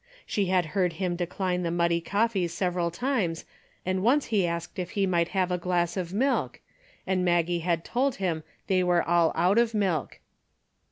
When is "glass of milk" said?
5.59-6.59